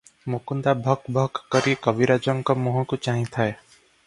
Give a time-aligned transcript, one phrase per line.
[0.35, 3.57] ମୁକୁନ୍ଦା ଭକଭକ କରି କବିରାଜଙ୍କ ମୁହଁକୁ ଚାହିଁଥାଏ।